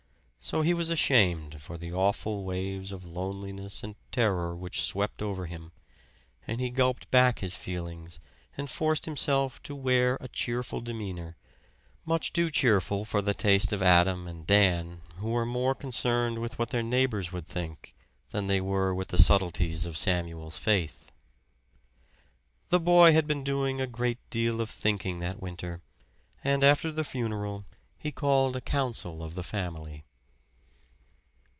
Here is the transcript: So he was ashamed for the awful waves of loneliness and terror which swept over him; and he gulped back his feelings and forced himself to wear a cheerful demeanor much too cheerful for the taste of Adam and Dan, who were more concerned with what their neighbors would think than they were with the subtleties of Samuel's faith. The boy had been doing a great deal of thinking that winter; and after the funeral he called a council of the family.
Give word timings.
So 0.43 0.63
he 0.63 0.73
was 0.73 0.89
ashamed 0.89 1.61
for 1.61 1.77
the 1.77 1.93
awful 1.93 2.43
waves 2.43 2.91
of 2.91 3.05
loneliness 3.05 3.83
and 3.83 3.95
terror 4.11 4.55
which 4.55 4.81
swept 4.81 5.21
over 5.21 5.45
him; 5.45 5.71
and 6.47 6.59
he 6.59 6.71
gulped 6.71 7.09
back 7.11 7.39
his 7.39 7.55
feelings 7.55 8.19
and 8.57 8.67
forced 8.67 9.05
himself 9.05 9.61
to 9.61 9.75
wear 9.75 10.17
a 10.19 10.27
cheerful 10.27 10.81
demeanor 10.81 11.37
much 12.05 12.33
too 12.33 12.49
cheerful 12.49 13.05
for 13.05 13.21
the 13.21 13.35
taste 13.35 13.71
of 13.71 13.83
Adam 13.83 14.27
and 14.27 14.47
Dan, 14.47 15.01
who 15.17 15.29
were 15.29 15.45
more 15.45 15.75
concerned 15.75 16.39
with 16.39 16.57
what 16.57 16.71
their 16.71 16.83
neighbors 16.83 17.31
would 17.31 17.45
think 17.45 17.93
than 18.31 18.47
they 18.47 18.59
were 18.59 18.95
with 18.95 19.09
the 19.09 19.19
subtleties 19.21 19.85
of 19.85 19.95
Samuel's 19.97 20.57
faith. 20.57 21.11
The 22.69 22.79
boy 22.79 23.13
had 23.13 23.27
been 23.27 23.43
doing 23.43 23.79
a 23.79 23.85
great 23.87 24.27
deal 24.31 24.59
of 24.59 24.71
thinking 24.71 25.19
that 25.19 25.39
winter; 25.39 25.83
and 26.43 26.63
after 26.63 26.91
the 26.91 27.03
funeral 27.05 27.63
he 27.95 28.11
called 28.11 28.55
a 28.55 28.61
council 28.61 29.21
of 29.21 29.35
the 29.35 29.43
family. 29.43 30.03